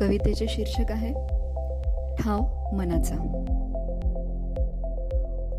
[0.00, 1.12] कवितेचे शीर्षक आहे
[2.16, 2.40] ठाव
[2.76, 3.14] मनाचा.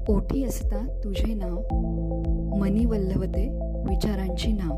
[0.09, 1.75] ओठी असता तुझे नाव
[2.57, 3.59] मनी वल्लवते
[3.89, 4.77] विचारांची नाव.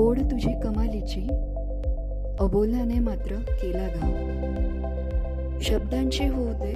[0.00, 1.26] ओढ तुझी कमालीची
[2.40, 4.12] अबोलाने मात्र केला गाव.
[5.60, 6.72] शब्दांची होऊ दे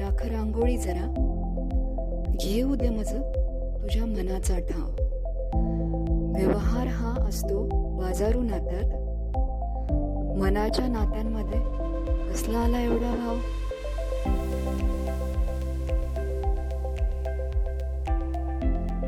[0.00, 1.14] राख रांगोळी जरा.
[2.40, 3.12] घेऊ दे मज
[3.82, 4.88] तुझ्या मनाचा ठाव.
[6.36, 7.64] व्यवहार हा असतो
[7.98, 9.01] बाजारू नात्यात
[10.36, 11.58] मनाच्या नात्यांमध्ये
[12.32, 13.36] कसला आला एवढा भाव?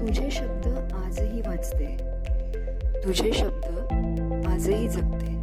[0.00, 1.96] तुझे शब्द आजही वाचते.
[3.04, 3.64] तुझे शब्द
[4.46, 5.34] आजही जगते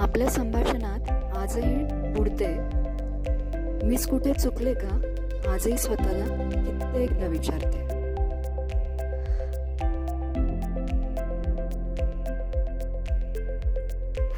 [0.00, 1.84] आपल्या संभाषणात आजही
[2.16, 2.58] बुडते.
[3.86, 5.14] मीच कुठे चुकले का?
[5.48, 7.99] आजही स्वतःला कित्येकदा विचारते.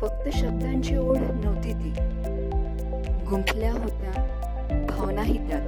[0.02, 1.90] फक्त शब्दांची ओढ नव्हती ती.
[3.30, 5.62] गुंफल्या होत्या भावनाही त्यात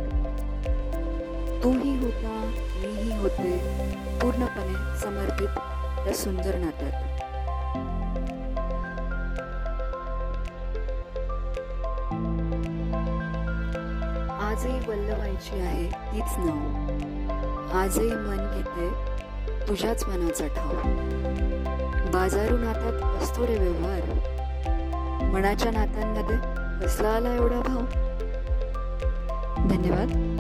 [1.65, 3.59] तूही होता मीही होते
[4.23, 5.49] पूर्णपणे समर्पित
[6.05, 6.93] त्या सुंदर नात्यात.
[14.43, 17.79] आजही वल्लवायची आहे तीच नाव.
[17.79, 18.91] आजही मन घेते
[19.69, 20.77] तुझ्याच मनाचा ठाव.
[22.15, 24.01] बाजारू नात्यात असतो रे व्यवहार.
[25.33, 26.37] मनाच्या नात्यांमध्ये
[26.83, 27.81] कसला आला एवढा भाव?
[29.69, 30.34] धन्यवाद.